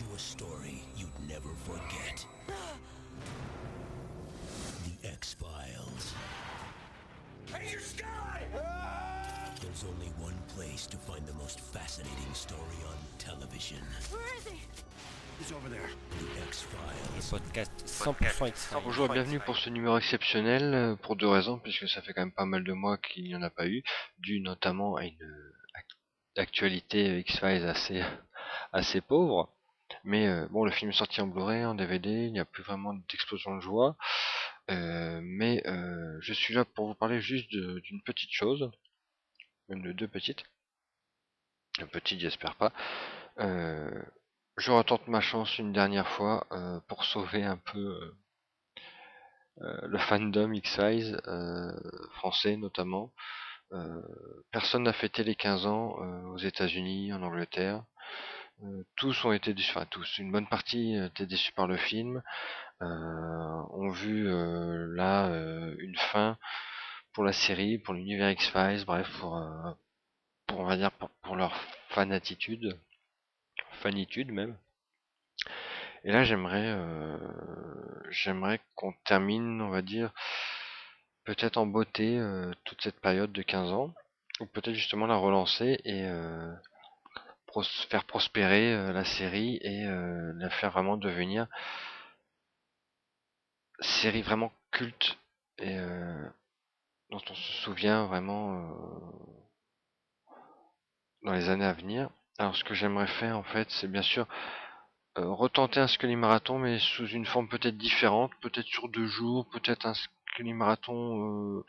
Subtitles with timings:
[0.00, 2.24] you a story you'd never forget.
[4.84, 6.14] The X-Files.
[7.52, 8.42] Hey, sky!
[9.60, 13.78] There's only one place to find the most fascinating story on television.
[14.10, 14.60] Where is he?
[15.38, 15.88] He's over there.
[16.18, 17.30] The X-Files.
[17.30, 18.82] Podcast 100% X-Files.
[18.84, 22.22] Bonjour et bienvenue pour ce numéro exceptionnel euh, pour deux raisons puisque ça fait quand
[22.22, 23.82] même pas mal de mois qu'il n'y en a pas eu,
[24.18, 28.02] dû notamment à une euh, ac- actualité X-Files assez
[28.72, 29.52] assez pauvre.
[30.06, 32.62] Mais euh, bon, le film est sorti en Blu-ray, en DVD, il n'y a plus
[32.62, 33.96] vraiment d'explosion de joie.
[34.70, 38.70] Euh, mais euh, je suis là pour vous parler juste d'une petite chose,
[39.68, 40.44] même de deux petites.
[41.80, 42.72] Une petite, j'espère pas.
[43.40, 44.02] Euh,
[44.56, 48.14] je retente ma chance une dernière fois euh, pour sauver un peu
[49.60, 51.72] euh, le fandom euh,
[52.12, 53.12] français notamment.
[53.72, 54.00] Euh,
[54.52, 57.84] personne n'a fêté les 15 ans euh, aux États-Unis, en Angleterre.
[58.62, 62.22] Euh, tous ont été déçus, enfin tous, une bonne partie étaient déçus par le film,
[62.82, 66.38] euh, ont vu euh, là euh, une fin
[67.12, 69.72] pour la série, pour l'univers X-Files, bref, pour, euh,
[70.46, 70.90] pour on va dire
[71.22, 71.54] pour, leur
[71.90, 72.78] fanatitude,
[73.82, 74.56] fanitude même.
[76.04, 77.18] Et là, j'aimerais, euh,
[78.10, 80.12] j'aimerais qu'on termine, on va dire,
[81.24, 83.94] peut-être en beauté euh, toute cette période de 15 ans,
[84.40, 86.54] ou peut-être justement la relancer et euh,
[87.62, 91.46] faire prospérer euh, la série et euh, la faire vraiment devenir
[93.80, 95.18] série vraiment culte
[95.58, 96.28] et euh,
[97.10, 98.68] dont on se souvient vraiment
[101.22, 102.10] dans les années à venir.
[102.38, 104.26] Alors ce que j'aimerais faire en fait, c'est bien sûr
[105.16, 109.86] retenter un Scully Marathon, mais sous une forme peut-être différente, peut-être sur deux jours, peut-être
[109.86, 109.94] un
[110.36, 111.64] Scully Marathon euh,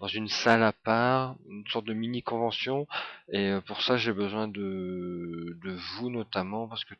[0.00, 2.88] dans une salle à part, une sorte de mini convention.
[3.30, 6.94] Et euh, pour ça, j'ai besoin de, vous notamment, parce que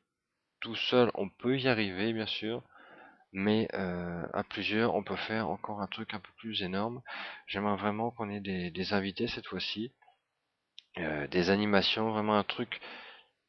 [0.60, 2.62] tout seul, on peut y arriver, bien sûr.
[3.32, 7.02] Mais euh, à plusieurs, on peut faire encore un truc un peu plus énorme.
[7.48, 9.92] J'aimerais vraiment qu'on ait des, invités cette fois-ci,
[11.30, 12.80] des animations, vraiment un truc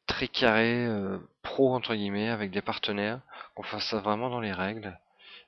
[0.06, 0.88] très carré,
[1.42, 3.20] pro entre guillemets, avec des partenaires,
[3.54, 4.98] qu'on fasse ça vraiment dans les règles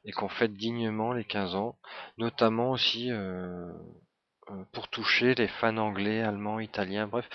[0.05, 1.79] et qu'on fête dignement les 15 ans,
[2.19, 3.73] notamment aussi euh,
[4.51, 7.29] euh, pour toucher les fans anglais, allemands, italiens, bref,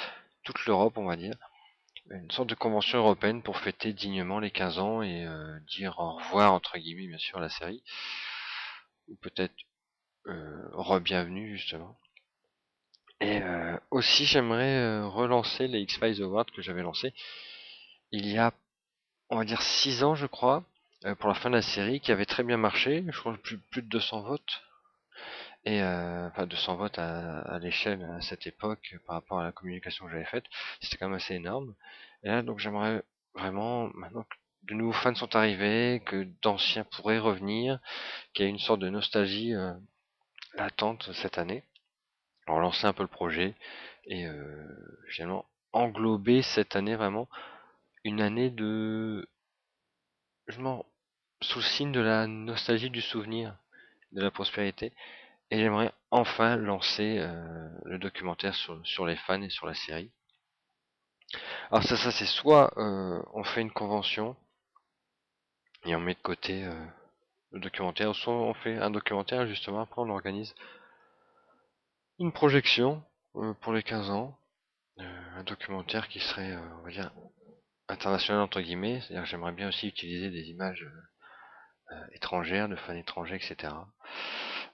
[0.44, 1.36] toute l'Europe on va dire.
[2.10, 6.16] Une sorte de convention européenne pour fêter dignement les 15 ans et euh, dire au
[6.16, 7.84] revoir entre guillemets bien sûr à la série.
[9.10, 9.56] Ou peut-être
[10.28, 11.98] euh, re-bienvenue justement.
[13.20, 13.42] Et
[13.90, 17.16] aussi j'aimerais relancer les X-Files Awards que j'avais lancés
[18.12, 18.54] il y a
[19.30, 20.64] on va dire 6 ans je crois
[21.16, 23.82] pour la fin de la série qui avait très bien marché, je crois plus, plus
[23.82, 24.64] de 200 votes.
[25.66, 30.06] Et euh, enfin 200 votes à, l'échelle à cette époque par rapport à la communication
[30.06, 30.46] que j'avais faite,
[30.80, 31.76] c'était quand même assez énorme.
[32.24, 33.04] Et là donc j'aimerais
[33.34, 37.80] vraiment maintenant que de nouveaux fans sont arrivés, que d'anciens pourraient revenir,
[38.34, 39.74] qu'il y a une sorte de nostalgie euh,
[40.54, 41.64] latente cette année.
[42.46, 43.54] Alors lancer un peu le projet
[44.06, 44.66] et euh,
[45.10, 47.28] finalement englober cette année vraiment
[48.06, 49.28] une année de
[50.48, 50.86] je m'en
[51.42, 53.56] sous le signe de la nostalgie du souvenir,
[54.12, 54.94] de la prospérité,
[55.52, 60.12] et j'aimerais enfin lancer euh, le documentaire sur, les fans et sur la série.
[61.72, 64.36] Alors ça, ça c'est soit euh, on fait une convention
[65.86, 66.86] et on met de côté euh,
[67.52, 70.56] le documentaire, soit on fait un documentaire justement, après on organise
[72.20, 73.04] une projection
[73.36, 74.38] euh, pour les 15 ans,
[74.98, 77.14] un documentaire qui serait, on va dire,
[77.88, 80.88] international entre guillemets, c'est-à-dire j'aimerais bien aussi utiliser des images
[82.14, 83.74] étrangères, de fans étrangers, etc.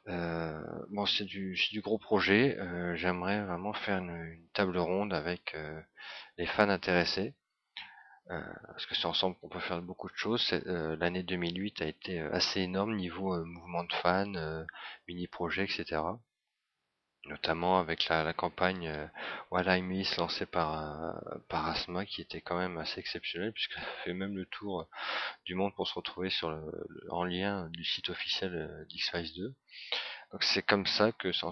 [0.08, 2.58] Euh, bon, c'est du, du gros projet.
[2.60, 5.82] euh, j'aimerais vraiment faire une, table ronde avec euh,
[6.38, 7.36] les fans intéressés.
[8.32, 10.48] Euh, parce que c'est ensemble qu'on peut faire beaucoup de choses.
[10.66, 14.64] Euh, L'année 2008 a été euh, assez énorme niveau euh, mouvement de fans, euh,
[15.08, 16.02] mini-projets, etc.
[17.26, 19.08] Notamment avec la, campagne euh,
[19.50, 21.14] What I Miss lancée par, euh,
[21.52, 24.86] Asma qui était quand même assez exceptionnelle puisqu'elle a fait même le tour euh,
[25.46, 26.62] du monde pour se retrouver sur le,
[27.10, 29.56] en lien du site officiel euh, d'X-Files 2.
[30.34, 31.46] Donc c'est comme ça que c'est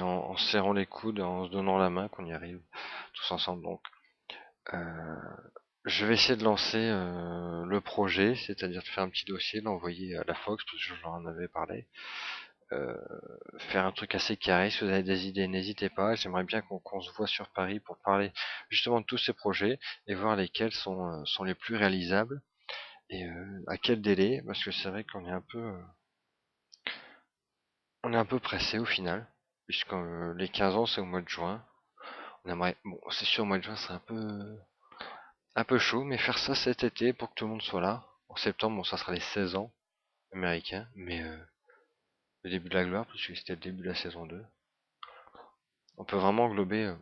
[0.00, 2.62] en, en, serrant les coudes, en se donnant la main qu'on y arrive
[3.12, 3.62] tous ensemble.
[3.62, 3.82] Donc
[4.72, 5.16] euh,
[5.84, 10.24] je vais essayer de lancer le projet, c'est-à-dire de faire un petit dossier, l'envoyer à
[10.24, 11.86] la Fox, parce que j'en avais parlé.
[13.58, 14.70] Faire un truc assez carré.
[14.70, 16.14] Si vous avez des idées, n'hésitez pas.
[16.14, 18.32] J'aimerais bien qu'on se voit sur Paris pour parler
[18.68, 22.42] justement de tous ces projets et voir lesquels sont, euh, les plus réalisables
[23.10, 24.42] et euh, à quel délai.
[24.46, 25.82] Parce que c'est vrai qu'on est un peu, euh,
[28.02, 29.26] on est un peu pressé au final,
[29.66, 29.94] puisque
[30.36, 31.64] les 15 ans c'est au mois de juin.
[32.44, 34.58] On aimerait, bon, c'est sûr, au mois de juin c'est un peu,
[35.54, 38.04] un peu chaud, mais faire ça cet été pour que tout le monde soit là.
[38.28, 39.72] En septembre, bon, ça sera les 16 ans
[40.32, 41.22] américains, mais
[42.44, 44.44] le début de la gloire, puisque c'était le début de la saison 2.
[45.96, 46.96] On peut vraiment englober euh,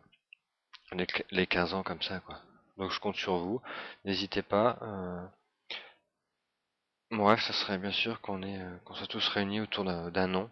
[0.93, 2.41] les, les 15 ans comme ça, quoi.
[2.77, 3.61] Donc je compte sur vous.
[4.05, 4.79] N'hésitez pas.
[4.81, 5.27] Euh...
[7.11, 10.49] Mon rêve, ça serait bien sûr euh, qu'on soit tous réunis autour d'un nom.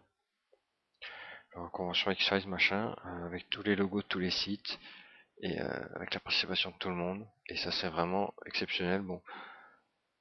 [1.73, 2.95] Convention X-Size, machin,
[3.25, 4.79] avec tous les logos de tous les sites
[5.41, 7.27] et avec la participation de tout le monde.
[7.47, 9.01] Et ça, c'est vraiment exceptionnel.
[9.01, 9.21] Bon,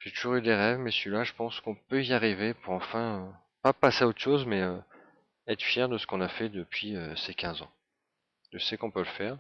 [0.00, 3.32] j'ai toujours eu des rêves, mais celui-là, je pense qu'on peut y arriver pour enfin,
[3.62, 4.78] pas passer à autre chose, mais euh,
[5.46, 7.70] être fier de ce qu'on a fait depuis euh, ces 15 ans.
[8.52, 9.38] Je sais qu'on peut le faire.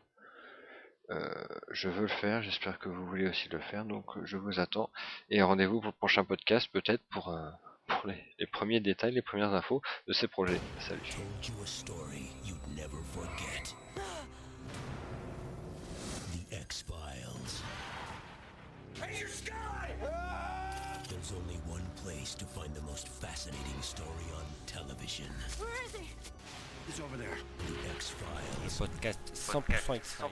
[1.10, 4.60] Euh, je veux le faire, j'espère que vous voulez aussi le faire, donc je vous
[4.60, 4.90] attends.
[5.28, 7.34] Et rendez-vous pour le prochain podcast, peut-être pour,
[8.04, 10.60] les, premiers détails, les premières infos de ces projets.
[10.78, 11.00] Salut.
[19.00, 20.49] Ranger Sky!
[21.20, 25.26] There's only one place to find the most fascinating story on television.
[25.58, 26.08] Where is he?
[26.86, 27.36] He's over there.
[27.66, 28.80] The X-Files.
[28.80, 30.30] Podcast 100% X-Files.